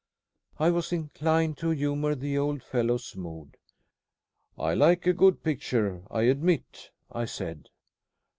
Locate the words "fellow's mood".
2.63-3.55